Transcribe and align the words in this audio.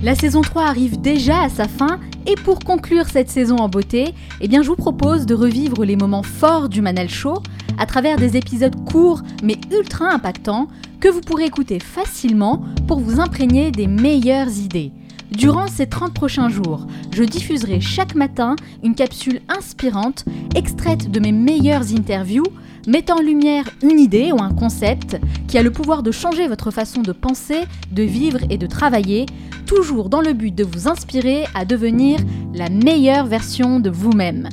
La 0.00 0.14
saison 0.14 0.42
3 0.42 0.62
arrive 0.62 1.00
déjà 1.00 1.40
à 1.40 1.48
sa 1.48 1.66
fin 1.66 1.98
et 2.24 2.36
pour 2.36 2.60
conclure 2.60 3.06
cette 3.06 3.28
saison 3.28 3.56
en 3.56 3.68
beauté, 3.68 4.14
eh 4.40 4.48
je 4.48 4.60
vous 4.60 4.76
propose 4.76 5.26
de 5.26 5.34
revivre 5.34 5.84
les 5.84 5.96
moments 5.96 6.22
forts 6.22 6.68
du 6.68 6.80
Manal 6.80 7.08
Show 7.08 7.42
à 7.78 7.86
travers 7.86 8.16
des 8.16 8.36
épisodes 8.36 8.76
courts 8.84 9.22
mais 9.42 9.56
ultra 9.72 10.12
impactants 10.12 10.68
que 11.00 11.08
vous 11.08 11.20
pourrez 11.20 11.46
écouter 11.46 11.80
facilement 11.80 12.62
pour 12.86 13.00
vous 13.00 13.18
imprégner 13.18 13.72
des 13.72 13.88
meilleures 13.88 14.56
idées. 14.56 14.92
Durant 15.30 15.66
ces 15.66 15.86
30 15.86 16.14
prochains 16.14 16.48
jours, 16.48 16.86
je 17.12 17.22
diffuserai 17.22 17.80
chaque 17.80 18.14
matin 18.14 18.56
une 18.82 18.94
capsule 18.94 19.40
inspirante 19.48 20.24
extraite 20.54 21.10
de 21.10 21.20
mes 21.20 21.32
meilleures 21.32 21.92
interviews 21.92 22.46
mettant 22.86 23.18
en 23.18 23.22
lumière 23.22 23.68
une 23.82 24.00
idée 24.00 24.32
ou 24.32 24.40
un 24.40 24.54
concept 24.54 25.18
qui 25.46 25.58
a 25.58 25.62
le 25.62 25.70
pouvoir 25.70 26.02
de 26.02 26.10
changer 26.10 26.48
votre 26.48 26.70
façon 26.70 27.02
de 27.02 27.12
penser, 27.12 27.60
de 27.92 28.02
vivre 28.02 28.40
et 28.48 28.56
de 28.56 28.66
travailler, 28.66 29.26
toujours 29.66 30.08
dans 30.08 30.22
le 30.22 30.32
but 30.32 30.54
de 30.54 30.64
vous 30.64 30.88
inspirer 30.88 31.44
à 31.54 31.66
devenir 31.66 32.18
la 32.54 32.70
meilleure 32.70 33.26
version 33.26 33.80
de 33.80 33.90
vous-même. 33.90 34.48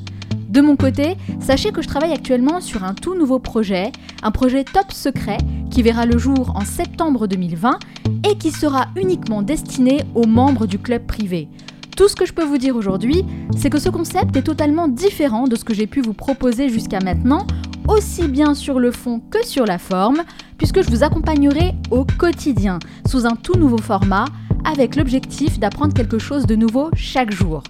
De 0.56 0.62
mon 0.62 0.78
côté, 0.78 1.18
sachez 1.42 1.74
que 1.74 1.82
je 1.82 1.88
travaille 1.90 2.14
actuellement 2.14 2.62
sur 2.62 2.86
un 2.86 2.94
tout 2.94 3.14
nouveau 3.14 3.40
projet, 3.40 3.92
un 4.24 4.32
projet 4.32 4.64
top 4.64 4.94
secret 4.94 5.38
qui 5.70 5.84
verra 5.84 6.06
le 6.06 6.18
jour 6.18 6.54
en 6.56 6.62
septembre 6.62 7.28
2020 7.28 7.78
et 8.26 8.38
qui 8.38 8.52
sera 8.52 8.88
uniquement 8.96 9.42
destiné 9.42 10.04
aux 10.16 10.26
membres 10.26 10.66
du 10.66 10.80
club 10.80 11.06
privé. 11.06 11.50
Tout 11.98 12.08
ce 12.08 12.16
que 12.16 12.26
je 12.26 12.32
peux 12.32 12.46
vous 12.46 12.58
dire 12.58 12.78
aujourd'hui, 12.78 13.26
c'est 13.58 13.70
que 13.70 13.82
ce 13.82 13.90
concept 13.90 14.38
est 14.38 14.44
totalement 14.44 14.88
différent 14.88 15.50
de 15.50 15.58
ce 15.58 15.66
que 15.66 15.74
j'ai 15.74 15.88
pu 15.88 16.00
vous 16.00 16.14
proposer 16.14 16.70
jusqu'à 16.70 17.02
maintenant, 17.02 17.46
aussi 17.90 18.30
bien 18.30 18.54
sur 18.54 18.80
le 18.80 18.92
fond 18.92 19.20
que 19.30 19.46
sur 19.46 19.66
la 19.66 19.78
forme, 19.78 20.24
puisque 20.58 20.82
je 20.84 20.90
vous 20.90 21.04
accompagnerai 21.04 21.74
au 21.92 22.06
quotidien, 22.06 22.80
sous 23.06 23.26
un 23.26 23.36
tout 23.36 23.60
nouveau 23.60 23.80
format, 23.80 24.24
avec 24.64 24.96
l'objectif 24.96 25.60
d'apprendre 25.60 25.94
quelque 25.94 26.18
chose 26.18 26.46
de 26.46 26.56
nouveau 26.56 26.92
chaque 26.96 27.34
jour. 27.34 27.62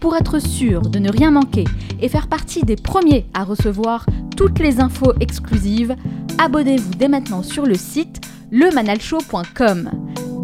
Pour 0.00 0.14
être 0.14 0.38
sûr 0.38 0.82
de 0.82 1.00
ne 1.00 1.10
rien 1.10 1.32
manquer 1.32 1.64
et 2.00 2.08
faire 2.08 2.28
partie 2.28 2.62
des 2.62 2.76
premiers 2.76 3.26
à 3.34 3.42
recevoir 3.42 4.06
toutes 4.36 4.60
les 4.60 4.80
infos 4.80 5.12
exclusives, 5.20 5.96
abonnez-vous 6.38 6.94
dès 6.94 7.08
maintenant 7.08 7.42
sur 7.42 7.66
le 7.66 7.74
site 7.74 8.20
lemanalshow.com. 8.52 9.90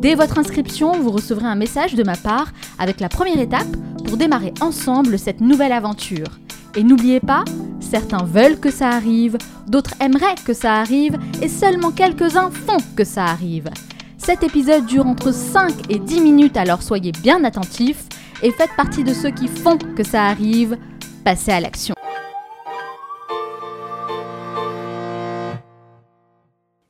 Dès 0.03 0.17
votre 0.17 0.39
inscription, 0.39 1.01
vous 1.01 1.13
recevrez 1.13 1.47
un 1.47 1.55
message 1.55 1.95
de 1.95 2.03
ma 2.03 2.17
part 2.17 2.53
avec 2.81 3.01
la 3.01 3.09
première 3.09 3.39
étape 3.39 3.77
pour 4.05 4.17
démarrer 4.17 4.53
ensemble 4.61 5.19
cette 5.19 5.41
nouvelle 5.41 5.73
aventure. 5.73 6.39
Et 6.75 6.83
n'oubliez 6.83 7.21
pas, 7.21 7.45
certains 7.79 8.25
veulent 8.25 8.59
que 8.59 8.73
ça 8.73 8.89
arrive, 8.89 9.39
d'autres 9.69 9.95
aimeraient 10.01 10.35
que 10.45 10.53
ça 10.53 10.75
arrive, 10.75 11.17
et 11.41 11.49
seulement 11.49 11.93
quelques-uns 11.93 12.51
font 12.51 12.79
que 12.97 13.05
ça 13.05 13.25
arrive. 13.27 13.71
Cet 14.19 14.43
épisode 14.43 14.87
dure 14.87 15.07
entre 15.07 15.33
5 15.33 15.91
et 15.91 16.01
10 16.01 16.21
minutes, 16.21 16.57
alors 16.57 16.83
soyez 16.83 17.13
bien 17.13 17.45
attentifs 17.45 18.09
et 18.45 18.51
faites 18.51 18.77
partie 18.77 19.03
de 19.03 19.15
ceux 19.15 19.31
qui 19.31 19.49
font 19.49 19.79
que 19.79 20.05
ça 20.05 20.27
arrive. 20.27 20.77
Passez 21.25 21.51
à 21.51 21.61
l'action. 21.61 21.95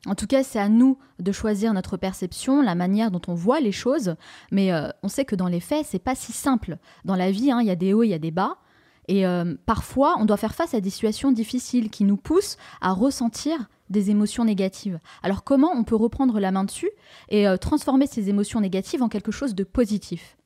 En 0.07 0.17
tout 0.17 0.27
cas, 0.27 0.43
c'est 0.43 0.59
à 0.59 0.69
nous 0.69 0.99
de 1.21 1.31
choisir 1.31 1.73
notre 1.73 1.97
perception, 1.97 2.61
la 2.61 2.75
manière 2.75 3.13
dont 3.13 3.23
on 3.29 3.35
voit 3.35 3.61
les 3.61 3.73
choses. 3.73 4.17
Mais 4.51 4.73
euh, 4.73 4.89
on 5.05 5.09
sait 5.09 5.25
que 5.25 5.37
dans 5.37 5.47
les 5.47 5.61
faits, 5.61 5.87
c'est 5.89 6.01
pas 6.01 6.17
si 6.17 6.33
simple. 6.33 6.77
Dans 7.05 7.17
la 7.17 7.31
vie, 7.31 7.53
hein, 7.53 7.61
il 7.61 7.69
y 7.69 7.71
a 7.71 7.77
des 7.77 7.95
hauts, 7.95 8.03
il 8.03 8.11
y 8.11 8.15
a 8.15 8.19
des 8.19 8.33
bas. 8.33 8.59
Et 9.07 9.25
euh, 9.25 9.55
parfois, 9.65 10.17
on 10.19 10.25
doit 10.25 10.37
faire 10.37 10.55
face 10.55 10.75
à 10.75 10.81
des 10.81 10.91
situations 10.91 11.31
difficiles 11.31 11.89
qui 11.89 12.03
nous 12.03 12.17
poussent 12.17 12.57
à 12.81 12.93
ressentir 12.93 13.69
des 13.91 14.11
émotions 14.11 14.45
négatives. 14.45 14.99
Alors 15.23 15.45
comment 15.45 15.71
on 15.73 15.85
peut 15.85 15.95
reprendre 15.95 16.41
la 16.41 16.51
main 16.51 16.65
dessus 16.65 16.91
et 17.29 17.47
euh, 17.47 17.59
transformer 17.59 18.07
ces 18.07 18.29
émotions 18.29 18.61
négatives 18.61 19.03
en 19.03 19.09
quelque 19.09 19.31
chose 19.31 19.55
de 19.55 19.63
positif? 19.63 20.37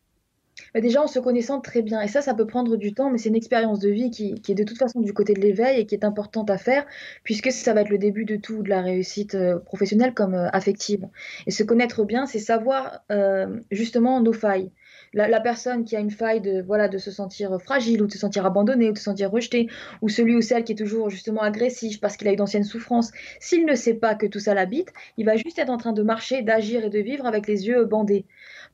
Déjà 0.74 1.02
en 1.02 1.06
se 1.06 1.18
connaissant 1.18 1.60
très 1.60 1.82
bien. 1.82 2.00
Et 2.00 2.08
ça, 2.08 2.22
ça 2.22 2.34
peut 2.34 2.46
prendre 2.46 2.76
du 2.76 2.94
temps, 2.94 3.10
mais 3.10 3.18
c'est 3.18 3.28
une 3.28 3.36
expérience 3.36 3.78
de 3.78 3.88
vie 3.88 4.10
qui, 4.10 4.40
est 4.48 4.54
de 4.54 4.64
toute 4.64 4.78
façon 4.78 5.00
du 5.00 5.12
côté 5.12 5.34
de 5.34 5.40
l'éveil 5.40 5.80
et 5.80 5.86
qui 5.86 5.94
est 5.94 6.04
importante 6.04 6.50
à 6.50 6.58
faire, 6.58 6.86
puisque 7.24 7.50
ça 7.52 7.74
va 7.74 7.82
être 7.82 7.90
le 7.90 7.98
début 7.98 8.24
de 8.24 8.36
tout, 8.36 8.62
de 8.62 8.68
la 8.68 8.82
réussite 8.82 9.34
euh, 9.34 9.58
professionnelle 9.58 10.14
comme 10.14 10.34
euh, 10.34 10.48
affective. 10.52 11.06
Et 11.46 11.50
se 11.50 11.62
connaître 11.62 12.04
bien, 12.04 12.26
c'est 12.26 12.38
savoir 12.38 13.00
euh, 13.10 13.60
justement 13.70 14.20
nos 14.20 14.32
failles. 14.32 14.70
La, 15.14 15.40
personne 15.40 15.84
qui 15.84 15.96
a 15.96 16.00
une 16.00 16.10
faille 16.10 16.42
de 16.42 16.60
voilà 16.60 16.88
de 16.88 16.98
se 16.98 17.10
sentir 17.10 17.58
fragile 17.62 18.02
ou 18.02 18.06
de 18.06 18.12
se 18.12 18.18
sentir 18.18 18.44
abandonné 18.44 18.90
ou 18.90 18.92
de 18.92 18.98
se 18.98 19.04
sentir 19.04 19.30
rejeté 19.30 19.68
ou 20.02 20.08
celui 20.10 20.36
ou 20.36 20.42
celle 20.42 20.64
qui 20.64 20.72
est 20.72 20.76
toujours 20.76 21.08
justement 21.08 21.40
agressif 21.40 21.98
parce 22.00 22.16
qu'il 22.16 22.28
a 22.28 22.32
eu 22.32 22.36
d'anciennes 22.36 22.64
souffrances 22.64 23.10
s'il 23.40 23.64
ne 23.64 23.74
sait 23.74 23.94
pas 23.94 24.14
que 24.14 24.26
tout 24.26 24.38
ça 24.38 24.52
l'habite 24.52 24.92
il 25.16 25.24
va 25.24 25.36
juste 25.36 25.58
être 25.58 25.70
en 25.70 25.78
train 25.78 25.92
de 25.92 26.02
marcher 26.02 26.42
d'agir 26.42 26.84
et 26.84 26.90
de 26.90 26.98
vivre 26.98 27.24
avec 27.24 27.46
les 27.46 27.66
yeux 27.66 27.84
bandés 27.84 28.26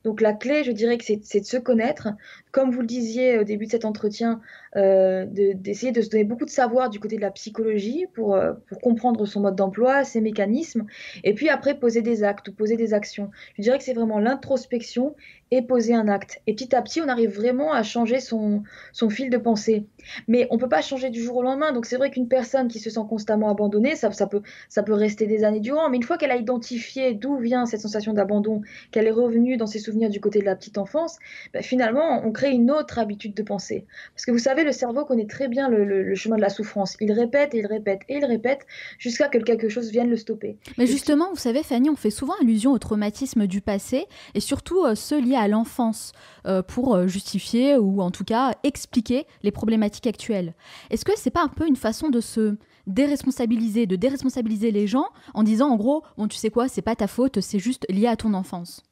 donc 0.05 0.21
la 0.21 0.33
clé, 0.33 0.63
je 0.63 0.71
dirais 0.71 0.99
que 0.99 1.03
c'est 1.03 1.39
de 1.39 1.45
se 1.45 1.57
connaître. 1.57 2.09
Comme 2.51 2.69
vous 2.69 2.81
le 2.81 2.87
disiez 2.87 3.39
au 3.39 3.43
début 3.43 3.65
de 3.65 3.71
cet 3.71 3.85
entretien, 3.85 4.39
euh, 4.77 5.25
d'essayer 5.27 5.91
de, 5.91 6.01
se 6.01 6.09
donner 6.09 6.23
beaucoup 6.23 6.45
de 6.45 6.49
savoir 6.51 6.91
du 6.91 6.99
côté 6.99 7.15
de 7.15 7.21
la 7.21 7.31
psychologie 7.31 8.05
pour, 8.13 8.35
euh, 8.35 8.53
pour 8.67 8.79
comprendre 8.79 9.25
son 9.25 9.41
mode 9.41 9.55
d'emploi, 9.55 10.03
ses 10.03 10.21
mécanismes, 10.21 10.85
et 11.23 11.33
puis 11.33 11.49
après 11.49 11.79
poser 11.79 12.03
des 12.03 12.23
actes 12.23 12.49
ou 12.49 12.53
poser 12.53 12.77
des 12.77 12.93
actions. 12.93 13.31
Je 13.57 13.63
dirais 13.63 13.79
que 13.79 13.83
c'est 13.83 13.93
vraiment 13.93 14.19
l'introspection 14.19 15.15
et 15.51 15.61
poser 15.61 15.93
un 15.93 16.07
acte. 16.07 16.41
Et 16.47 16.53
petit 16.53 16.75
à 16.75 16.81
petit, 16.81 17.01
on 17.01 17.07
arrive 17.07 17.29
vraiment 17.29 17.71
à 17.71 17.83
changer 17.83 18.19
son, 18.19 18.63
fil 19.09 19.29
de 19.29 19.37
pensée. 19.37 19.85
Mais 20.27 20.47
on 20.49 20.55
ne 20.55 20.59
peut 20.59 20.69
pas 20.69 20.81
changer 20.81 21.09
du 21.09 21.21
jour 21.21 21.37
au 21.37 21.43
lendemain. 21.43 21.71
Donc 21.71 21.85
c'est 21.85 21.97
vrai 21.97 22.09
qu'une 22.09 22.27
personne 22.27 22.67
qui 22.67 22.79
se 22.79 22.89
sent 22.89 23.01
constamment 23.07 23.49
abandonnée, 23.49 23.95
ça, 23.95 24.09
peut, 24.09 24.41
ça 24.69 24.83
peut 24.83 24.93
rester 24.93 25.27
des 25.27 25.43
années 25.43 25.59
durant. 25.59 25.89
Mais 25.89 25.97
une 25.97 26.03
fois 26.03 26.17
qu'elle 26.17 26.31
a 26.31 26.37
identifié 26.37 27.13
d'où 27.13 27.37
vient 27.37 27.65
cette 27.65 27.81
sensation 27.81 28.13
d'abandon, 28.13 28.61
qu'elle 28.91 29.07
est 29.07 29.11
revenue 29.11 29.57
dans 29.57 29.67
ses 29.67 29.79
souvenirs 29.79 29.94
du 30.09 30.19
côté 30.19 30.39
de 30.39 30.45
la 30.45 30.55
petite 30.55 30.77
enfance, 30.77 31.17
ben, 31.53 31.63
finalement, 31.63 32.21
on 32.25 32.31
crée 32.31 32.51
une 32.51 32.71
autre 32.71 32.99
habitude 32.99 33.33
de 33.33 33.43
penser. 33.43 33.85
Parce 34.13 34.25
que 34.25 34.31
vous 34.31 34.39
savez, 34.39 34.63
le 34.63 34.71
cerveau 34.71 35.05
connaît 35.05 35.27
très 35.27 35.47
bien 35.47 35.69
le, 35.69 36.13
chemin 36.15 36.35
de 36.35 36.41
la 36.41 36.49
souffrance. 36.49 36.95
Il 36.99 37.11
répète 37.11 37.53
et 37.53 37.59
il 37.59 37.67
répète 37.67 38.01
et 38.09 38.17
il 38.17 38.25
répète 38.25 38.65
jusqu'à 38.99 39.27
que 39.27 39.37
quelque 39.37 39.69
chose 39.69 39.91
vienne 39.91 40.09
le 40.09 40.17
stopper. 40.17 40.57
Mais 40.77 40.87
justement, 40.87 41.29
vous 41.31 41.39
savez, 41.39 41.63
Fanny, 41.63 41.89
on 41.89 41.95
fait 41.95 42.09
souvent 42.09 42.35
allusion 42.41 42.71
au 42.71 42.79
traumatisme 42.79 43.47
du 43.47 43.61
passé 43.61 44.05
et 44.33 44.39
surtout 44.39 44.83
euh, 44.83 44.95
ceux 44.95 45.21
liés 45.21 45.35
à 45.35 45.47
l'enfance 45.47 46.11
euh, 46.45 46.61
pour 46.61 46.95
euh, 46.95 47.07
justifier 47.07 47.77
ou 47.77 48.01
en 48.01 48.11
tout 48.11 48.23
cas 48.23 48.53
expliquer 48.63 49.25
les 49.43 49.51
problématiques 49.51 50.07
actuelles. 50.07 50.53
Est-ce 50.89 51.05
que 51.05 51.13
c'est 51.15 51.31
pas 51.31 51.43
un 51.43 51.47
peu 51.47 51.67
une 51.67 51.75
façon 51.75 52.09
de 52.09 52.19
se 52.19 52.57
déresponsabiliser, 52.87 53.85
de 53.85 53.95
déresponsabiliser 53.95 54.71
les 54.71 54.87
gens 54.87 55.07
en 55.33 55.43
disant 55.43 55.69
en 55.69 55.75
gros, 55.75 56.03
bon 56.17 56.27
tu 56.27 56.37
sais 56.37 56.49
quoi, 56.49 56.67
c'est 56.67 56.81
pas 56.81 56.95
ta 56.95 57.07
faute, 57.07 57.41
c'est 57.41 57.59
juste 57.59 57.85
lié 57.89 58.07
à 58.07 58.15
ton 58.15 58.33
enfance? 58.33 58.83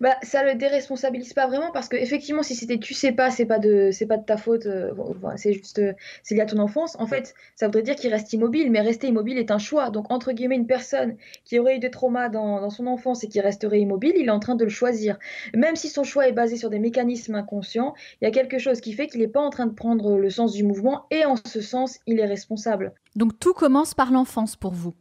Bah, 0.00 0.16
ça 0.22 0.44
le 0.44 0.54
déresponsabilise 0.54 1.32
pas 1.32 1.46
vraiment 1.46 1.70
parce 1.72 1.88
que 1.88 1.96
effectivement 1.96 2.42
si 2.42 2.54
c'était 2.54 2.78
tu 2.78 2.94
sais 2.94 3.12
pas 3.12 3.30
c'est 3.30 3.46
pas 3.46 3.58
de 3.58 3.90
c'est 3.92 4.06
pas 4.06 4.16
de 4.16 4.24
ta 4.24 4.36
faute 4.36 4.66
euh, 4.66 4.92
c'est 5.36 5.52
juste 5.52 5.78
euh, 5.78 5.92
c'est 6.22 6.34
lié 6.34 6.42
à 6.42 6.46
ton 6.46 6.58
enfance. 6.58 6.96
En 6.98 7.06
fait 7.06 7.34
ça 7.56 7.66
voudrait 7.66 7.82
dire 7.82 7.96
qu'il 7.96 8.10
reste 8.12 8.32
immobile 8.32 8.70
mais 8.70 8.80
rester 8.80 9.08
immobile 9.08 9.38
est 9.38 9.50
un 9.50 9.58
choix. 9.58 9.90
Donc 9.90 10.10
entre 10.10 10.32
guillemets 10.32 10.56
une 10.56 10.66
personne 10.66 11.16
qui 11.44 11.58
aurait 11.58 11.76
eu 11.76 11.78
des 11.78 11.90
traumas 11.90 12.28
dans, 12.28 12.60
dans 12.60 12.70
son 12.70 12.86
enfance 12.86 13.24
et 13.24 13.28
qui 13.28 13.40
resterait 13.40 13.80
immobile 13.80 14.14
il 14.16 14.26
est 14.26 14.30
en 14.30 14.40
train 14.40 14.54
de 14.54 14.64
le 14.64 14.70
choisir. 14.70 15.18
Même 15.54 15.76
si 15.76 15.88
son 15.88 16.04
choix 16.04 16.28
est 16.28 16.32
basé 16.32 16.56
sur 16.56 16.70
des 16.70 16.78
mécanismes 16.78 17.34
inconscients 17.34 17.94
il 18.20 18.24
y 18.24 18.28
a 18.28 18.30
quelque 18.30 18.58
chose 18.58 18.80
qui 18.80 18.92
fait 18.92 19.06
qu'il 19.06 19.20
n'est 19.20 19.28
pas 19.28 19.40
en 19.40 19.50
train 19.50 19.66
de 19.66 19.74
prendre 19.74 20.16
le 20.16 20.30
sens 20.30 20.52
du 20.52 20.64
mouvement 20.64 21.06
et 21.10 21.24
en 21.24 21.36
ce 21.36 21.60
sens 21.60 21.98
il 22.06 22.18
est 22.18 22.26
responsable. 22.26 22.92
Donc 23.16 23.38
tout 23.38 23.52
commence 23.52 23.94
par 23.94 24.12
l'enfance 24.12 24.56
pour 24.56 24.72
vous 24.72 24.94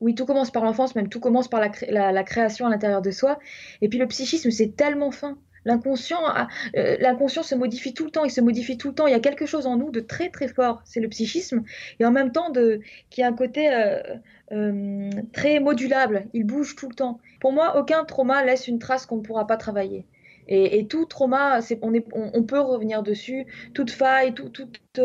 oui, 0.00 0.14
tout 0.14 0.26
commence 0.26 0.50
par 0.50 0.64
l'enfance, 0.64 0.94
même 0.94 1.08
tout 1.08 1.20
commence 1.20 1.48
par 1.48 1.60
la, 1.60 2.22
création 2.24 2.66
à 2.66 2.70
l'intérieur 2.70 3.02
de 3.02 3.10
soi. 3.10 3.38
Et 3.80 3.88
puis 3.88 3.98
le 3.98 4.06
psychisme, 4.06 4.50
c'est 4.50 4.76
tellement 4.76 5.10
fin. 5.10 5.38
L'inconscient, 5.64 6.20
euh, 6.76 6.96
l'inconscient 7.00 7.42
se 7.42 7.56
modifie 7.56 7.92
tout 7.92 8.04
le 8.04 8.10
temps, 8.10 8.24
il 8.24 8.30
se 8.30 8.40
modifie 8.40 8.78
tout 8.78 8.88
le 8.88 8.94
temps. 8.94 9.06
Il 9.08 9.12
y 9.12 9.16
a 9.16 9.20
quelque 9.20 9.46
chose 9.46 9.66
en 9.66 9.76
nous 9.76 9.90
de 9.90 9.98
très 9.98 10.28
très 10.28 10.46
fort, 10.46 10.80
c'est 10.84 11.00
le 11.00 11.08
psychisme, 11.08 11.64
et 11.98 12.04
en 12.04 12.12
même 12.12 12.30
temps 12.30 12.50
de, 12.50 12.80
qui 13.10 13.22
a 13.22 13.26
un 13.26 13.32
côté 13.32 13.72
euh, 13.72 14.00
euh, 14.52 15.10
très 15.32 15.58
modulable. 15.58 16.26
Il 16.34 16.44
bouge 16.44 16.76
tout 16.76 16.88
le 16.88 16.94
temps. 16.94 17.18
Pour 17.40 17.52
moi, 17.52 17.78
aucun 17.78 18.04
trauma 18.04 18.44
laisse 18.44 18.68
une 18.68 18.78
trace 18.78 19.06
qu'on 19.06 19.16
ne 19.16 19.22
pourra 19.22 19.46
pas 19.46 19.56
travailler. 19.56 20.06
Et, 20.48 20.86
tout 20.86 21.06
trauma, 21.06 21.58
on, 21.82 21.92
on, 22.12 22.42
peut 22.44 22.60
revenir 22.60 23.02
dessus. 23.02 23.46
Toute 23.74 23.90
faille, 23.90 24.32
tout, 24.32 24.48
toute 24.48 25.00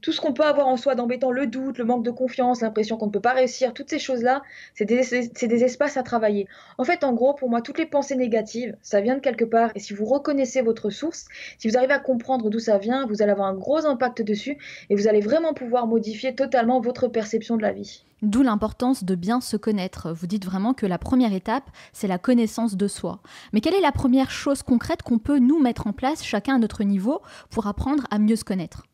tout 0.00 0.12
ce 0.12 0.20
qu'on 0.20 0.32
peut 0.32 0.44
avoir 0.44 0.66
en 0.66 0.76
soi 0.76 0.94
d'embêtant, 0.94 1.30
le 1.30 1.46
doute, 1.46 1.78
le 1.78 1.84
manque 1.84 2.04
de 2.04 2.10
confiance, 2.10 2.60
l'impression 2.60 2.96
qu'on 2.96 3.06
ne 3.06 3.10
peut 3.10 3.20
pas 3.20 3.32
réussir, 3.32 3.74
toutes 3.74 3.90
ces 3.90 3.98
choses-là, 3.98 4.42
c'est 4.74 4.84
des, 4.84 5.64
espaces 5.64 5.96
à 5.96 6.02
travailler. 6.02 6.46
En 6.78 6.84
fait, 6.84 7.04
en 7.04 7.12
gros, 7.12 7.34
pour 7.34 7.50
moi, 7.50 7.60
toutes 7.60 7.78
les 7.78 7.86
pensées 7.86 8.16
négatives, 8.16 8.76
ça 8.82 9.00
vient 9.00 9.14
de 9.14 9.20
quelque 9.20 9.44
part. 9.44 9.70
Et 9.74 9.80
si 9.80 9.94
vous 9.94 10.04
reconnaissez 10.04 10.62
votre 10.62 10.90
source, 10.90 11.26
si 11.58 11.68
vous 11.68 11.76
arrivez 11.76 11.92
à 11.92 11.98
comprendre 11.98 12.50
d'où 12.50 12.58
ça 12.58 12.78
vient, 12.78 13.06
vous 13.06 13.22
allez 13.22 13.32
avoir 13.32 13.48
un 13.48 13.54
gros 13.54 13.86
impact 13.86 14.22
dessus 14.22 14.58
et 14.88 14.94
vous 14.94 15.08
allez 15.08 15.20
vraiment 15.20 15.54
pouvoir 15.54 15.86
modifier 15.86 16.34
totalement 16.34 16.80
votre 16.80 17.08
perception 17.08 17.56
de 17.56 17.62
la 17.62 17.72
vie. 17.72 18.04
D'où 18.22 18.42
l'importance 18.42 19.04
de 19.04 19.14
bien 19.14 19.40
se 19.40 19.56
connaître. 19.56 20.12
Vous 20.12 20.26
dites 20.26 20.44
vraiment 20.44 20.74
que 20.74 20.84
la 20.84 20.98
première 20.98 21.32
étape, 21.32 21.70
c'est 21.94 22.06
la 22.06 22.18
connaissance 22.18 22.76
de 22.76 22.86
soi. 22.86 23.20
Mais 23.52 23.62
quelle 23.62 23.74
est 23.74 23.80
la 23.80 23.92
première 23.92 24.30
chose 24.30 24.62
concrète 24.62 25.02
qu'on 25.02 25.18
peut 25.18 25.38
nous 25.38 25.58
mettre 25.58 25.86
en 25.86 25.92
place, 25.92 26.22
chacun 26.22 26.56
à 26.56 26.58
notre 26.58 26.84
niveau, 26.84 27.22
pour 27.48 27.66
apprendre 27.66 28.06
à 28.10 28.18
mieux 28.18 28.36
se 28.36 28.44
connaître? 28.44 28.84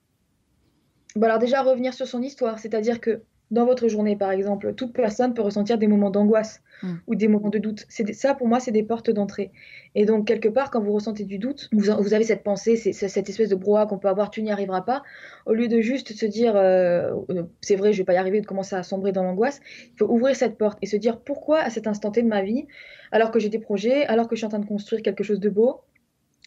Bah 1.17 1.27
alors 1.27 1.39
déjà 1.39 1.63
revenir 1.63 1.95
sur 1.95 2.07
son 2.07 2.23
histoire, 2.23 2.59
c'est-à-dire 2.59 3.01
que 3.01 3.23
dans 3.51 3.65
votre 3.65 3.87
journée, 3.87 4.17
par 4.17 4.33
exemple, 4.33 4.75
toute 4.75 4.93
personne 4.93 5.33
peut 5.33 5.43
ressentir 5.43 5.79
des 5.79 5.87
moments 5.87 6.11
d'angoisse 6.11 6.63
mmh. 6.83 6.95
ou 7.07 7.15
des 7.15 7.29
moments 7.29 7.49
de 7.49 7.59
doute. 7.59 7.85
C'est 7.89 8.13
ça, 8.13 8.35
pour 8.35 8.49
moi, 8.49 8.59
c'est 8.59 8.73
des 8.73 8.83
portes 8.83 9.11
d'entrée. 9.11 9.53
Et 9.95 10.05
donc, 10.05 10.27
quelque 10.27 10.49
part, 10.49 10.71
quand 10.71 10.83
vous 10.83 10.93
ressentez 10.93 11.25
du 11.25 11.39
doute, 11.39 11.69
vous, 11.73 12.13
avez 12.13 12.25
cette 12.25 12.43
pensée, 12.43 12.75
c'est 12.77 12.93
cette 12.93 13.29
espèce 13.29 13.49
de 13.49 13.55
brouhaha 13.55 13.87
qu'on 13.87 13.99
peut 13.99 14.09
avoir, 14.09 14.31
tu 14.31 14.43
n'y 14.43 14.51
arriveras 14.51 14.81
pas, 14.81 15.05
au 15.47 15.53
lieu 15.53 15.69
de 15.69 15.81
juste 15.81 16.13
se 16.13 16.27
dire, 16.27 16.57
euh, 16.57 17.13
euh, 17.31 17.45
c'est 17.61 17.77
vrai, 17.77 17.93
je 17.93 17.99
vais 17.99 18.05
pas 18.05 18.15
y 18.15 18.17
arriver, 18.17 18.41
de 18.41 18.47
commencer 18.47 18.75
à 18.75 18.83
sombrer 18.83 19.13
dans 19.13 19.23
l'angoisse, 19.23 19.61
il 19.93 19.97
faut 19.97 20.07
ouvrir 20.07 20.35
cette 20.35 20.59
porte 20.59 20.79
et 20.83 20.87
se 20.87 20.97
dire 20.97 21.21
pourquoi 21.21 21.61
à 21.61 21.71
cet 21.71 21.87
instant 21.87 22.11
T 22.11 22.23
de 22.23 22.29
ma 22.29 22.43
vie, 22.43 22.67
alors 23.13 23.31
que 23.31 23.39
j'ai 23.39 23.49
des 23.49 23.61
projets, 23.61 24.07
alors 24.07 24.27
que 24.27 24.35
je 24.35 24.41
suis 24.41 24.47
en 24.47 24.51
train 24.51 24.59
de 24.59 24.67
construire 24.67 25.03
quelque 25.03 25.23
chose 25.23 25.39
de 25.39 25.51
beau, 25.51 25.83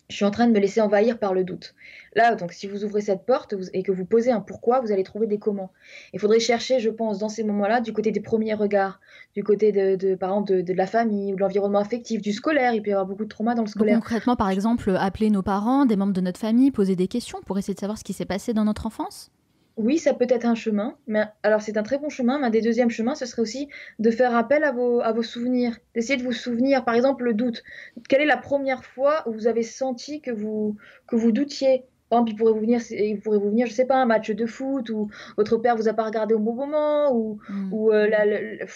je 0.09 0.15
suis 0.15 0.25
en 0.25 0.31
train 0.31 0.47
de 0.47 0.51
me 0.51 0.59
laisser 0.59 0.81
envahir 0.81 1.19
par 1.19 1.33
le 1.33 1.43
doute. 1.43 1.75
Là, 2.15 2.33
donc, 2.33 2.51
si 2.51 2.67
vous 2.67 2.83
ouvrez 2.83 3.01
cette 3.01 3.25
porte 3.27 3.53
et 3.73 3.83
que 3.83 3.91
vous 3.91 4.05
posez 4.05 4.31
un 4.31 4.41
pourquoi, 4.41 4.79
vous 4.81 4.91
allez 4.91 5.03
trouver 5.03 5.27
des 5.27 5.37
comment. 5.37 5.71
Il 6.13 6.19
faudrait 6.19 6.39
chercher, 6.39 6.79
je 6.79 6.89
pense, 6.89 7.19
dans 7.19 7.29
ces 7.29 7.43
moments-là, 7.43 7.79
du 7.79 7.93
côté 7.93 8.11
des 8.11 8.19
premiers 8.19 8.55
regards, 8.55 8.99
du 9.35 9.43
côté 9.43 9.71
de, 9.71 10.15
par 10.15 10.31
exemple, 10.31 10.63
de, 10.63 10.73
la 10.73 10.87
famille 10.87 11.33
ou 11.33 11.35
de 11.35 11.41
l'environnement 11.41 11.79
affectif, 11.79 12.21
du 12.21 12.33
scolaire. 12.33 12.73
Il 12.73 12.81
peut 12.81 12.89
y 12.89 12.93
avoir 12.93 13.05
beaucoup 13.05 13.25
de 13.25 13.29
trauma 13.29 13.53
dans 13.53 13.61
le 13.61 13.67
scolaire. 13.67 13.97
concrètement, 13.97 14.35
par 14.35 14.49
exemple, 14.49 14.95
appeler 14.97 15.29
nos 15.29 15.43
parents, 15.43 15.85
des 15.85 15.95
membres 15.95 16.13
de 16.13 16.21
notre 16.21 16.39
famille, 16.39 16.71
poser 16.71 16.95
des 16.95 17.07
questions 17.07 17.39
pour 17.45 17.59
essayer 17.59 17.75
de 17.75 17.79
savoir 17.79 17.97
ce 17.99 18.03
qui 18.03 18.13
s'est 18.13 18.25
passé 18.25 18.53
dans 18.53 18.65
notre 18.65 18.87
enfance? 18.87 19.31
Oui, 19.79 19.97
ça 19.97 20.13
peut 20.13 20.27
être 20.29 20.45
un 20.45 20.55
chemin, 20.55 20.97
mais 21.07 21.23
alors 21.41 21.61
c'est 21.61 21.77
un 21.77 21.83
très 21.83 21.97
bon 21.97 22.09
chemin, 22.09 22.37
mais 22.37 22.47
un 22.47 22.49
des 22.49 22.61
deuxièmes 22.61 22.89
chemins, 22.89 23.15
ce 23.15 23.25
serait 23.25 23.41
aussi 23.41 23.69
de 23.97 24.11
faire 24.11 24.35
appel 24.35 24.65
à 24.65 24.73
vos, 24.73 24.99
à 24.99 25.13
vos 25.13 25.23
souvenirs, 25.23 25.79
d'essayer 25.95 26.17
de 26.17 26.23
vous 26.23 26.33
souvenir, 26.33 26.83
par 26.83 26.95
exemple, 26.95 27.23
le 27.23 27.33
doute. 27.33 27.63
Quelle 28.09 28.21
est 28.21 28.25
la 28.25 28.37
première 28.37 28.83
fois 28.83 29.23
où 29.27 29.31
vous 29.31 29.47
avez 29.47 29.63
senti 29.63 30.21
que 30.21 30.31
vous, 30.31 30.75
que 31.07 31.15
vous 31.15 31.31
doutiez? 31.31 31.85
Par 32.09 32.19
exemple, 32.19 32.31
il 32.31 32.35
pourrait 32.35 32.53
vous 32.53 32.59
venir, 32.59 32.81
il 32.89 33.19
pourrait 33.19 33.37
vous 33.37 33.49
venir, 33.49 33.67
je 33.67 33.73
sais 33.73 33.85
pas, 33.85 33.97
un 33.97 34.05
match 34.05 34.31
de 34.31 34.45
foot 34.45 34.89
ou 34.89 35.09
votre 35.37 35.57
père 35.57 35.75
vous 35.75 35.87
a 35.87 35.93
pas 35.93 36.03
regardé 36.03 36.33
au 36.33 36.39
bon 36.39 36.53
moment 36.53 37.13
ou, 37.13 37.37
mm. 37.49 37.73
ou 37.73 37.91
euh, 37.91 38.07
la, 38.07 38.25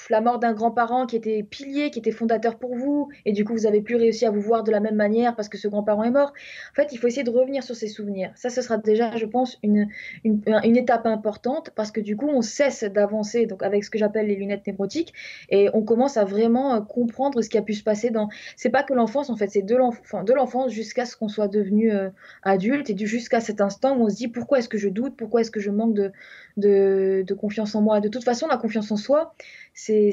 la, 0.10 0.22
mort 0.22 0.40
d'un 0.40 0.54
grand-parent 0.54 1.08
qui 1.08 1.16
était 1.16 1.42
pilier, 1.42 1.90
qui 1.90 2.00
était 2.00 2.12
fondateur 2.12 2.60
pour 2.60 2.76
vous 2.76 3.10
et 3.26 3.32
du 3.32 3.44
coup 3.44 3.54
vous 3.54 3.66
avez 3.66 3.82
plus 3.82 3.96
réussi 3.96 4.26
à 4.26 4.32
vous 4.32 4.42
voir 4.42 4.64
de 4.64 4.72
la 4.72 4.80
même 4.80 4.96
manière 4.96 5.36
parce 5.36 5.50
que 5.50 5.58
ce 5.58 5.68
grand-parent 5.68 6.04
est 6.04 6.12
mort. 6.12 6.34
En 6.72 6.76
fait, 6.76 6.90
il 6.92 6.98
faut 6.98 7.08
essayer 7.08 7.24
de 7.24 7.32
revenir 7.32 7.64
sur 7.64 7.76
ces 7.76 7.88
souvenirs. 7.88 8.32
Ça, 8.36 8.50
ce 8.50 8.62
sera 8.62 8.78
déjà, 8.78 9.16
je 9.18 9.26
pense, 9.26 9.58
une, 9.64 9.88
une, 10.24 10.42
une 10.64 10.78
étape 10.78 11.08
importante 11.08 11.72
parce 11.76 11.92
que 11.92 12.02
du 12.02 12.16
coup, 12.16 12.30
on 12.30 12.42
cesse 12.42 12.84
d'avancer 12.84 13.48
donc 13.48 13.64
avec 13.64 13.84
ce 13.84 13.90
que 13.90 13.98
j'appelle 13.98 14.28
les 14.28 14.36
lunettes 14.36 14.68
névrotiques 14.68 15.14
et 15.50 15.70
on 15.74 15.82
commence 15.82 16.18
à 16.18 16.24
vraiment 16.24 16.76
euh, 16.76 16.82
comprendre 16.82 17.42
ce 17.42 17.50
qui 17.50 17.58
a 17.58 17.64
pu 17.64 17.74
se 17.74 17.84
passer 17.84 18.12
dans. 18.12 18.30
C'est 18.58 18.70
pas 18.70 18.84
que 18.84 18.94
l'enfance, 18.94 19.30
en 19.30 19.36
fait, 19.36 19.48
c'est 19.48 19.64
de 19.64 19.76
l'enfance 19.76 20.72
jusqu'à 20.72 21.06
ce 21.06 21.16
qu'on 21.18 21.28
soit 21.28 21.48
devenu 21.48 21.92
euh, 21.92 22.10
adulte 22.44 22.90
et 22.90 22.94
du 22.94 23.08
juste 23.08 23.23
jusqu'à 23.24 23.40
cet 23.40 23.62
instant 23.62 23.96
où 23.96 24.04
on 24.04 24.10
se 24.10 24.16
dit 24.16 24.28
pourquoi 24.28 24.60
est-ce 24.60 24.68
que 24.68 24.78
je 24.78 24.90
doute, 24.90 25.16
pourquoi 25.16 25.40
est-ce 25.42 25.52
que 25.52 25.62
je 25.62 25.72
manque 25.72 25.94
de, 25.94 26.12
de, 26.58 27.34
confiance 27.34 27.74
en 27.74 27.82
moi? 27.82 28.02
De 28.02 28.10
toute 28.10 28.26
façon, 28.26 28.48
la 28.48 28.58
confiance 28.58 28.92
en 28.92 28.98
soi, 28.98 29.34
c'est, 29.74 30.12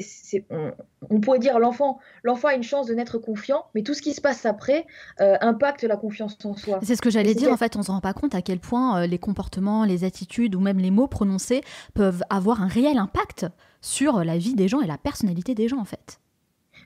on, 1.09 1.19
pourrait 1.19 1.39
dire 1.39 1.59
l'enfant, 1.59 1.99
l'enfant 2.23 2.47
a 2.47 2.53
une 2.53 2.63
chance 2.63 2.87
de 2.87 2.93
n'être 2.93 3.17
confiant, 3.17 3.65
mais 3.75 3.83
tout 3.83 3.93
ce 3.93 4.01
qui 4.01 4.13
se 4.13 4.21
passe 4.21 4.45
après 4.45 4.85
euh, 5.19 5.35
impacte 5.41 5.83
la 5.83 5.97
confiance 5.97 6.37
en 6.45 6.55
soi. 6.55 6.79
C'est 6.83 6.95
ce 6.95 7.01
que 7.01 7.09
j'allais 7.09 7.35
dire. 7.35 7.51
En 7.51 7.57
fait, 7.57 7.75
on 7.75 7.83
se 7.83 7.91
rend 7.91 8.01
pas 8.01 8.13
compte 8.13 8.33
à 8.33 8.41
quel 8.41 8.59
point 8.59 9.01
euh, 9.01 9.07
les 9.07 9.19
comportements, 9.19 9.83
les 9.83 10.05
attitudes 10.05 10.55
ou 10.55 10.61
même 10.61 10.79
les 10.79 10.91
mots 10.91 11.07
prononcés 11.07 11.61
peuvent 11.93 12.23
avoir 12.29 12.61
un 12.61 12.67
réel 12.67 12.97
impact 12.97 13.45
sur 13.81 14.23
la 14.23 14.37
vie 14.37 14.55
des 14.55 14.69
gens 14.69 14.79
et 14.79 14.87
la 14.87 14.97
personnalité 14.97 15.53
des 15.53 15.67
gens, 15.67 15.79
en 15.79 15.85
fait. 15.85 16.20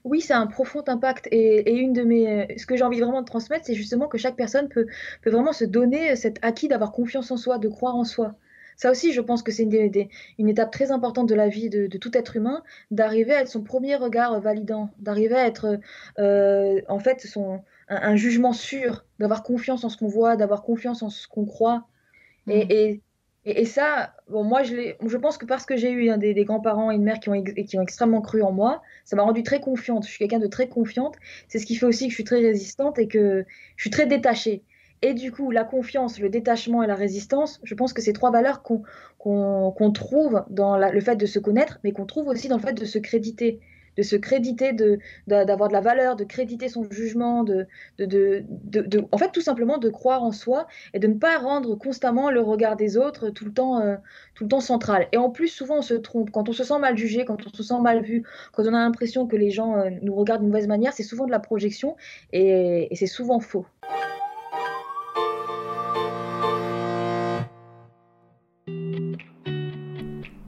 Oui, 0.06 0.22
ça 0.22 0.38
a 0.38 0.40
un 0.40 0.48
profond 0.48 0.84
impact. 0.88 1.28
Et, 1.32 1.74
une 1.74 1.92
de 1.92 2.04
mes, 2.04 2.56
ce 2.58 2.66
que 2.68 2.78
j'ai 2.78 2.84
envie 2.84 3.02
vraiment 3.02 3.22
de 3.22 3.26
transmettre, 3.26 3.66
c'est 3.66 3.74
justement 3.74 4.08
que 4.08 4.18
chaque 4.20 4.36
personne 4.36 4.70
peut, 4.70 4.86
peut 5.24 5.32
vraiment 5.32 5.52
se 5.52 5.66
donner 5.66 6.16
cet 6.16 6.38
acquis 6.44 6.68
d'avoir 6.68 6.92
confiance 6.92 7.32
en 7.32 7.38
soi, 7.38 7.58
de 7.58 7.68
croire 7.68 7.96
en 7.96 8.04
soi. 8.04 8.36
Ça 8.78 8.92
aussi, 8.92 9.14
je 9.14 9.22
pense 9.22 9.42
que 9.42 9.52
c'est 9.52 9.64
une, 9.64 10.08
une, 10.38 10.50
étape 10.50 10.72
très 10.72 10.92
importante 10.92 11.28
de 11.28 11.36
la 11.36 11.48
vie 11.48 11.70
de, 11.70 11.88
tout 11.98 12.16
être 12.16 12.36
humain, 12.36 12.62
d'arriver 12.92 13.34
à 13.34 13.42
être 13.42 13.48
son 13.48 13.64
premier 13.64 13.96
regard 13.96 14.40
validant, 14.42 14.92
d'arriver 15.00 15.36
à 15.36 15.48
être 15.48 15.80
euh, 16.20 16.82
en 16.88 17.00
fait 17.00 17.22
son, 17.22 17.62
un, 17.88 18.16
jugement 18.16 18.54
sûr, 18.54 19.06
d'avoir 19.20 19.44
confiance 19.44 19.84
en 19.86 19.90
ce 19.90 19.98
qu'on 19.98 20.08
voit, 20.08 20.36
d'avoir 20.36 20.62
confiance 20.62 21.04
en 21.04 21.10
ce 21.10 21.28
qu'on 21.28 21.46
croit. 21.46 21.88
et, 22.48 22.96
mmh. 22.96 23.00
Et, 23.46 23.66
ça, 23.66 24.14
bon, 24.28 24.44
moi, 24.44 24.64
je, 24.64 24.96
je 25.06 25.18
pense 25.18 25.38
que 25.38 25.46
parce 25.46 25.68
que 25.68 25.78
j'ai 25.78 25.92
eu 25.92 26.18
des, 26.18 26.46
grands-parents 26.46 26.92
et 26.92 26.96
une 26.96 27.04
mère 27.04 27.20
qui 27.20 27.30
ont, 27.30 27.44
qui 27.44 27.78
ont 27.78 27.82
extrêmement 27.82 28.22
cru 28.22 28.42
en 28.42 28.52
moi, 28.52 28.82
ça 29.04 29.16
m'a 29.16 29.22
rendue 29.22 29.44
très 29.44 29.60
confiante. 29.60 30.04
Je 30.06 30.10
suis 30.10 30.18
quelqu'un 30.18 30.40
de 30.40 30.48
très 30.48 30.68
confiante. 30.68 31.16
C'est 31.48 31.60
ce 31.60 31.66
qui 31.68 31.76
fait 31.76 31.86
aussi 31.86 32.06
que 32.06 32.10
je 32.10 32.16
suis 32.16 32.24
très 32.24 32.40
résistante 32.40 32.98
et 32.98 33.08
que 33.08 33.46
je 33.76 33.84
suis 33.84 33.92
très 33.92 34.08
détachée. 34.08 34.64
Et 35.04 35.14
du 35.14 35.32
coup, 35.32 35.52
la 35.52 35.64
confiance, 35.64 36.20
le 36.20 36.30
détachement 36.30 36.82
et 36.82 36.88
la 36.88 36.96
résistance, 36.96 37.60
je 37.64 37.76
pense 37.76 37.94
que 37.94 38.02
c'est 38.02 38.14
trois 38.14 38.32
valeurs 38.32 38.64
qu'on 38.64 38.82
qu'on 39.20 39.92
trouve 39.92 40.44
dans 40.50 40.78
le 40.78 41.02
fait 41.02 41.16
de 41.16 41.26
se 41.26 41.40
connaître, 41.40 41.80
mais 41.84 41.92
qu'on 41.92 42.06
trouve 42.06 42.28
aussi 42.28 42.48
dans 42.48 42.58
le 42.58 42.62
fait 42.62 42.74
de 42.74 42.86
se 42.86 43.00
créditer 43.00 43.60
de 43.98 44.04
se 44.04 44.16
créditer, 44.16 44.74
de, 44.74 45.00
d'avoir 45.28 45.70
de, 45.70 45.74
la 45.74 45.82
valeur, 45.82 46.16
de 46.16 46.24
créditer 46.24 46.70
son 46.70 46.90
jugement, 46.90 47.44
de, 47.44 47.68
de, 47.98 48.06
de, 48.46 49.06
en 49.12 49.18
fait 49.18 49.32
tout 49.32 49.42
simplement 49.42 49.78
de 49.78 49.90
croire 49.90 50.24
en 50.24 50.32
soi 50.32 50.68
et 50.94 51.00
de 51.00 51.08
ne 51.08 51.16
pas 51.16 51.38
rendre 51.38 51.76
constamment 51.76 52.32
le 52.32 52.42
regard 52.42 52.76
des 52.76 52.98
autres 52.98 53.30
tout 53.30 53.46
le 53.46 53.54
temps, 53.54 53.82
euh, 53.82 53.96
tout 54.34 54.44
le 54.44 54.50
temps 54.50 54.60
central. 54.60 55.08
Et 55.12 55.18
en 55.18 55.30
plus, 55.30 55.48
souvent 55.48 55.78
on 55.78 55.82
se 55.82 55.94
trompe. 55.94 56.32
Quand 56.32 56.50
on 56.50 56.54
se 56.54 56.64
sent 56.64 56.80
mal 56.80 56.98
jugé, 56.98 57.26
quand 57.26 57.38
on 57.46 57.54
se 57.54 57.64
sent 57.64 57.80
mal 57.82 58.02
vu, 58.04 58.24
quand 58.54 58.64
on 58.64 58.74
a 58.74 58.80
l'impression 58.80 59.28
que 59.28 59.36
les 59.36 59.52
gens 59.52 59.78
euh, 59.78 59.90
nous 60.02 60.16
regardent 60.16 60.42
d'une 60.42 60.52
mauvaise 60.52 60.68
manière, 60.68 60.94
c'est 60.94 61.04
souvent 61.04 61.26
de 61.26 61.32
la 61.32 61.40
projection 61.40 61.96
et 62.34 62.90
c'est 62.96 63.08
souvent 63.08 63.40
faux. 63.40 63.66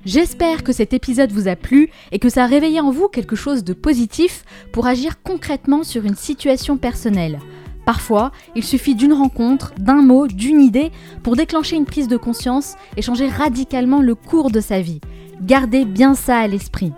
J'espère 0.08 0.64
que 0.64 0.72
cet 0.72 0.94
épisode 0.94 1.34
vous 1.34 1.50
a 1.50 1.58
plu 1.58 1.90
et 2.14 2.20
que 2.20 2.30
ça 2.30 2.46
a 2.46 2.48
réveillé 2.48 2.80
en 2.80 2.92
vous 2.92 3.10
quelque 3.10 3.36
chose 3.36 3.66
de 3.66 3.74
positif 3.74 4.46
pour 4.72 4.88
agir 4.88 5.22
concrètement 5.22 5.84
sur 5.84 6.06
une 6.06 6.16
situation 6.16 6.78
personnelle. 6.78 7.40
Parfois, 7.86 8.32
il 8.56 8.64
suffit 8.64 8.96
d'une 8.96 9.12
rencontre, 9.12 9.74
d'un 9.78 10.02
mot, 10.02 10.28
d'une 10.28 10.62
idée 10.62 10.94
pour 11.24 11.36
déclencher 11.36 11.76
une 11.76 11.84
prise 11.84 12.08
de 12.08 12.16
conscience 12.16 12.76
et 12.96 13.02
changer 13.02 13.28
radicalement 13.28 14.02
le 14.02 14.16
cours 14.16 14.50
de 14.50 14.62
sa 14.62 14.80
vie. 14.80 15.02
Gardez 15.42 15.84
bien 15.84 16.14
ça 16.14 16.38
à 16.38 16.48
l'esprit. 16.48 16.94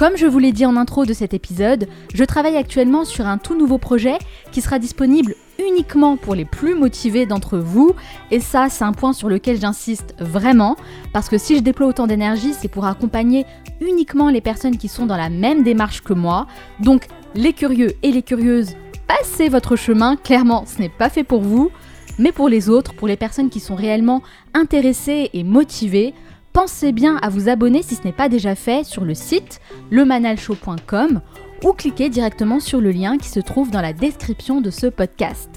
Comme 0.00 0.16
je 0.16 0.24
vous 0.24 0.38
l'ai 0.38 0.52
dit 0.52 0.64
en 0.64 0.76
intro 0.76 1.04
de 1.04 1.12
cet 1.12 1.34
épisode, 1.34 1.86
je 2.14 2.24
travaille 2.24 2.56
actuellement 2.56 3.04
sur 3.04 3.26
un 3.26 3.36
tout 3.36 3.54
nouveau 3.54 3.76
projet 3.76 4.16
qui 4.50 4.62
sera 4.62 4.78
disponible 4.78 5.34
uniquement 5.58 6.16
pour 6.16 6.34
les 6.34 6.46
plus 6.46 6.74
motivés 6.74 7.26
d'entre 7.26 7.58
vous. 7.58 7.92
Et 8.30 8.40
ça, 8.40 8.70
c'est 8.70 8.84
un 8.84 8.94
point 8.94 9.12
sur 9.12 9.28
lequel 9.28 9.60
j'insiste 9.60 10.14
vraiment, 10.18 10.76
parce 11.12 11.28
que 11.28 11.36
si 11.36 11.54
je 11.54 11.60
déploie 11.60 11.86
autant 11.86 12.06
d'énergie, 12.06 12.54
c'est 12.54 12.66
pour 12.66 12.86
accompagner 12.86 13.44
uniquement 13.82 14.30
les 14.30 14.40
personnes 14.40 14.78
qui 14.78 14.88
sont 14.88 15.04
dans 15.04 15.18
la 15.18 15.28
même 15.28 15.64
démarche 15.64 16.00
que 16.00 16.14
moi. 16.14 16.46
Donc, 16.78 17.06
les 17.34 17.52
curieux 17.52 17.92
et 18.02 18.10
les 18.10 18.22
curieuses, 18.22 18.76
passez 19.06 19.50
votre 19.50 19.76
chemin, 19.76 20.16
clairement, 20.16 20.64
ce 20.64 20.80
n'est 20.80 20.88
pas 20.88 21.10
fait 21.10 21.24
pour 21.24 21.42
vous. 21.42 21.70
Mais 22.18 22.32
pour 22.32 22.48
les 22.48 22.70
autres, 22.70 22.94
pour 22.94 23.06
les 23.06 23.18
personnes 23.18 23.50
qui 23.50 23.60
sont 23.60 23.74
réellement 23.74 24.22
intéressées 24.54 25.28
et 25.34 25.44
motivées, 25.44 26.14
pensez 26.52 26.92
bien 26.92 27.16
à 27.22 27.28
vous 27.28 27.48
abonner 27.48 27.82
si 27.82 27.94
ce 27.94 28.04
n'est 28.04 28.12
pas 28.12 28.28
déjà 28.28 28.54
fait 28.54 28.84
sur 28.84 29.04
le 29.04 29.14
site 29.14 29.60
lemanalshow.com 29.90 31.20
ou 31.64 31.72
cliquez 31.72 32.08
directement 32.08 32.60
sur 32.60 32.80
le 32.80 32.90
lien 32.90 33.18
qui 33.18 33.28
se 33.28 33.40
trouve 33.40 33.70
dans 33.70 33.82
la 33.82 33.92
description 33.92 34.60
de 34.60 34.70
ce 34.70 34.86
podcast. 34.86 35.50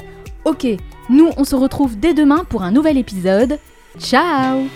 Ok, 0.45 0.67
nous 1.09 1.29
on 1.37 1.43
se 1.43 1.55
retrouve 1.55 1.97
dès 1.97 2.13
demain 2.13 2.43
pour 2.49 2.63
un 2.63 2.71
nouvel 2.71 2.97
épisode. 2.97 3.59
Ciao 3.97 4.67